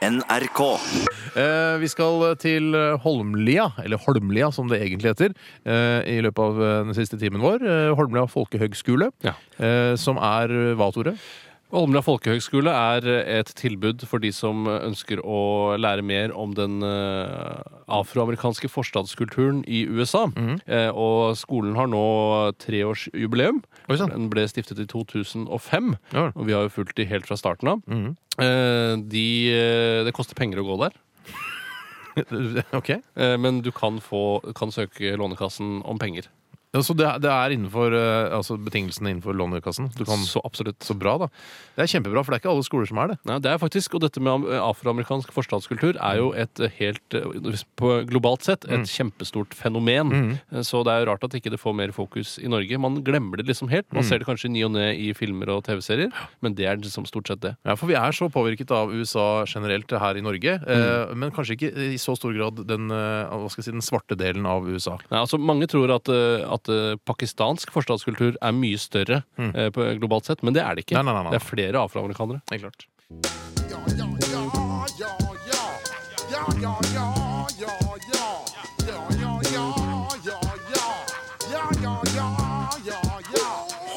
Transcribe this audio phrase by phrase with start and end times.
[0.00, 0.60] NRK.
[1.36, 2.72] Eh, vi skal til
[3.04, 5.34] Holmlia, eller Holmlia som det egentlig heter,
[5.68, 7.60] eh, i løpet av eh, den siste timen vår.
[7.98, 9.34] Holmlia folkehøgskole, Ja.
[9.60, 11.16] eh, som er hva, Tore?
[11.70, 13.06] Holmlia folkehøgskole er
[13.38, 19.84] et tilbud for de som ønsker å lære mer om den eh, afroamerikanske forstadskulturen i
[19.86, 20.24] USA.
[20.66, 22.02] Eh, og skolen har nå
[22.62, 23.62] treårsjubileum.
[23.86, 27.70] Den ble stiftet i 2005, Ja og vi har jo fulgt de helt fra starten
[27.70, 27.80] av.
[27.90, 28.12] Mm.
[29.10, 29.28] De,
[30.06, 30.94] det koster penger å gå der,
[32.78, 32.92] ok.
[33.42, 36.30] men du kan, få, kan søke Lånekassen om penger.
[36.70, 39.88] Ja, så det, det er innenfor eh, altså betingelsene innenfor Lånekassen?
[39.98, 40.78] Du kan, Så absolutt.
[40.86, 41.26] så bra, da.
[41.74, 43.16] Det er kjempebra, for det er ikke alle skoler som er det.
[43.26, 47.64] Nei, det er faktisk, og dette med afroamerikansk forstadskultur er jo et eh, helt, eh,
[47.80, 50.14] på globalt sett, et kjempestort fenomen.
[50.52, 52.78] Eh, Så det er jo rart at ikke det får mer fokus i Norge.
[52.78, 53.88] Man glemmer det liksom helt.
[53.92, 56.78] Man ser det kanskje i ny og ne i filmer og TV-serier, men det er
[56.78, 57.56] liksom stort sett det.
[57.66, 61.58] Ja, For vi er så påvirket av USA generelt her i Norge, eh, men kanskje
[61.58, 64.70] ikke i så stor grad den, eh, hva skal jeg si, den svarte delen av
[64.70, 65.00] USA.
[65.10, 69.52] Nei, altså Mange tror at, eh, at eh, pakistansk forstadskultur er mye større mm.
[69.74, 70.98] på, globalt sett, men det er det ikke.
[70.98, 71.32] Nei, nei, nei, nei.
[71.34, 72.40] Det er flere afroamerikanere.
[72.52, 72.86] Helt klart.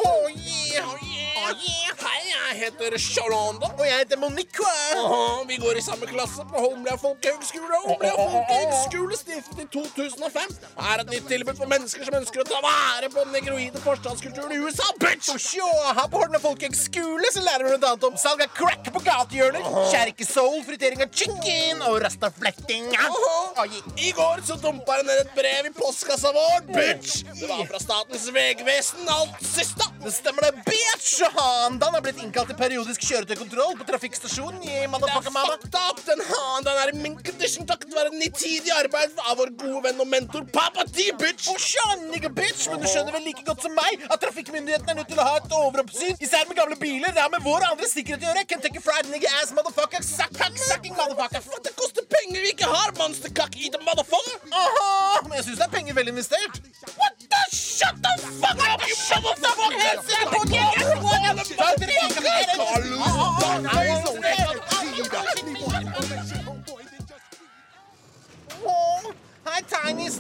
[0.06, 1.94] Oh yeah, oh yeah.
[2.03, 3.67] Hei, jeg heter Shalanda.
[3.78, 4.59] Og jeg heter Monique.
[4.59, 5.32] Monica.
[5.53, 7.79] Vi går i samme klasse på Holmlia folkehøgskole.
[7.85, 10.53] Holmlia folkehøgskole stiftet i 2005
[10.89, 14.55] er et nytt tilbud for mennesker som ønsker å ta vare på den negroide forstadskulturen
[14.55, 14.87] i USA.
[15.03, 15.29] Bitch!
[15.43, 15.67] Sjå,
[15.99, 20.57] her på Holmlia folkehøgskole så lærer vi annet om salg av crack på gatehjørner, kjerkesoul,
[20.65, 22.89] fritering av chicken og rastafletting.
[22.89, 27.21] I går så dumpa det ned et brev i postkassa vår, bitch!
[27.29, 29.85] Det var fra Statens vegvesen, alt siste.
[30.01, 31.13] Det stemmer det, bitch!
[31.38, 35.58] Handan er blitt innkalt til periodisk kjøretøykontroll på trafikkstasjonen i Motherfucker Mama.
[35.63, 36.66] Det den hanen!
[36.67, 40.45] Den er i min condition takket være nitidig arbeid av vår gode venn og mentor
[40.55, 41.50] Papa D, bitch.
[41.52, 42.67] Oh, nigga, bitch!
[42.72, 45.40] Men du skjønner vel like godt som meg at trafikkmyndighetene er nødt til å ha
[45.41, 47.16] et overoppsyn, især med gamle biler.
[47.16, 48.45] Det har med vår andre sikkerhet å gjøre.
[48.53, 51.44] Kentucky Fried Nigga Ass Motherfucker Suck Cock Sucking Motherfucker.
[51.47, 54.38] Fuck, det koster penger vi ikke har, monster i the a motherfucker.
[54.51, 55.22] Aha!
[55.28, 56.62] Men jeg syns det er penger vel investert.
[56.97, 60.82] What the Shut the fuck up, you motherfucker!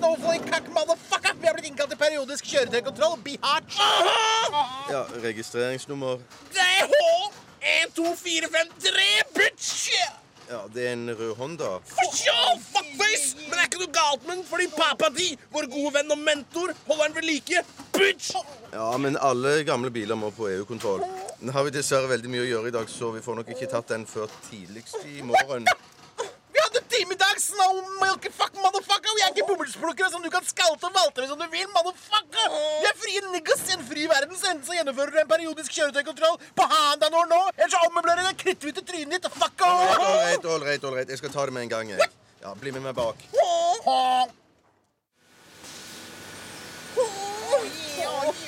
[0.03, 1.33] Snowflake cock motherfucker!
[1.41, 3.19] Vi har blitt innkalt til periodisk kjøretøykontroll.
[3.23, 3.77] Bihatch.
[4.91, 6.17] Ja, registreringsnummer.
[6.51, 8.99] Det er H12453,
[9.37, 9.89] bitch!
[10.49, 11.63] Ja, det er en rød Honda.
[11.87, 13.37] For sure, fuckface!
[13.47, 16.67] Men er ikke noe galt med den fordi pappa di, vår gode venn og mentor,
[16.89, 17.57] holder den ved like.
[17.95, 18.27] Bitch!
[18.73, 21.01] Ja, men alle gamle biler må på EU-kontroll.
[21.39, 23.71] Nå har vi dessverre veldig mye å gjøre i dag, så vi får nok ikke
[23.71, 25.63] tatt den før tidligst i morgen.
[27.33, 29.09] Time snow milk fuck motherfucker!
[29.17, 32.51] Vi er ikke bomullsplukkere som du kan skalte og valte med som du vil, motherfucker!
[32.83, 35.73] Vi er frie niggas i en fri verden, så enten så gjennomfører du en periodisk
[35.73, 39.97] kjøretøykontroll på Handanor nå, eller så ommøblerer du kritthvite trynet ditt, fuck off!
[40.45, 41.09] Ålreit, all right.
[41.09, 41.95] Jeg skal ta det med en gang.
[41.95, 42.09] jeg.
[42.43, 43.25] Ja, Bli med meg bak.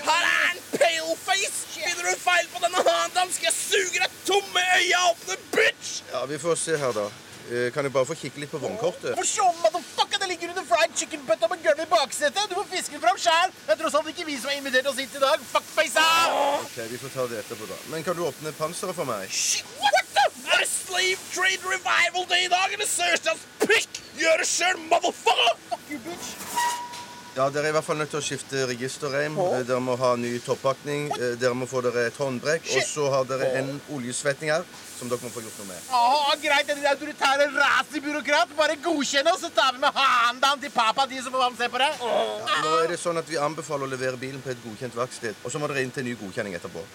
[0.05, 1.65] Her er en paleface!
[1.73, 6.03] Finner du feil på denne Handan, skal jeg suge deg tomme øya åpne, bitch!
[6.13, 7.09] Ja, Vi får se her, da.
[7.51, 9.13] Eh, Kan jeg bare få kikke litt på vognkortet?
[9.19, 12.49] For se, motherfucker, det ligger under fried chicken bøtta med gulvet i baksetet.
[12.49, 13.53] Du må fiske den fram sjæl.
[13.67, 15.43] Det er tross alt ikke vi som har invitert oss hit i dag.
[15.51, 16.05] Fuckface!
[16.63, 17.77] Ok, Vi får ta det etterpå, da.
[17.93, 19.29] Men kan du åpne panseret for meg?
[19.29, 20.25] Shit, what the?
[20.55, 24.01] Er det Slave Trade Revival Day i dag, eller Sørstads pikk?
[24.17, 25.55] Gjør det sjøl, motherfucker!
[25.69, 26.33] Fuck you, bitch.
[27.35, 29.33] Ja, Dere er i hvert fall nødt til å skifte registerreim.
[29.43, 31.09] Eh, Dere må ha ny toppakning.
[31.17, 32.69] Eh, Dere må få dere et håndbrekk.
[32.77, 34.63] Og så har dere en oljesvetting her
[34.95, 35.89] som dere må få gjort noe med.
[35.91, 38.53] Åh, greit, den autoritære rasebyråkrat.
[38.55, 41.81] Bare godkjenne oss, så tar vi med handan til papa, de som får se på
[41.83, 41.91] det.
[41.99, 45.35] Ja, nå er det sånn at Vi anbefaler å levere bilen på et godkjent verksted.
[45.43, 46.85] Og så må dere inn til ny godkjenning etterpå.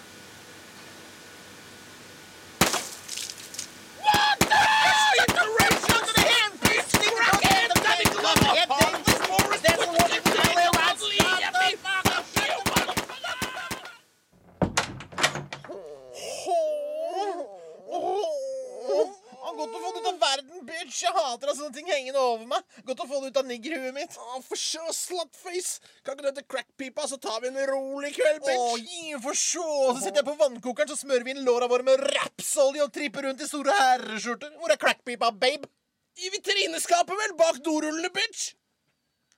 [19.61, 21.01] Godt å få det ut av verden, bitch.
[21.05, 22.77] Jeg hater å ha sånne ting hengende over meg.
[22.87, 24.15] Godt å få det ut av niggerhuet mitt.
[24.47, 25.83] for sure, slutface.
[26.05, 28.63] Kan ikke du hete crackpipa, så tar vi en rolig kveld, bitch?
[28.65, 29.93] Å, gi for sure.
[29.99, 33.29] Så sitter jeg på vannkokeren, så smører vi inn låra våre med rapsolje og tripper
[33.29, 34.57] rundt i store herreskjorter.
[34.63, 35.69] Hvor er crackpipa, babe?
[36.21, 37.37] I vitrineskapet, vel.
[37.41, 38.51] Bak dorullene, bitch.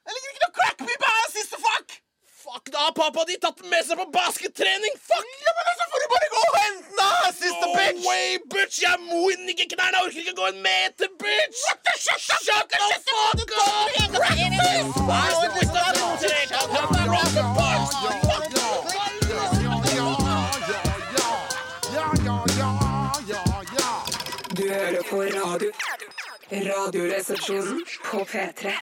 [0.07, 2.02] Jeg ligger ikke noe crackpipe her, siste fuck!
[2.43, 4.95] Fuck, da har pappa di tatt den med seg på baskettrening!
[5.11, 5.29] Fuck!
[5.47, 7.11] Ja, men så får du bare gå og hente den, da!
[7.37, 8.01] Siste no bitch!
[8.09, 8.77] way, bitch!
[8.83, 9.95] Jeg er i ikke knærne.
[9.95, 11.61] Jeg orker ikke gå en meter, bitch!
[11.67, 13.87] What the shut, shut, shut the fuck up!
[14.19, 14.91] Breakfast!
[15.07, 15.67] Hva er det for
[16.01, 16.15] noe?
[16.23, 17.83] Trekant, han er rocket box!
[24.59, 25.71] Du hører på radio.
[26.51, 28.75] Radioresepsjonen på P3.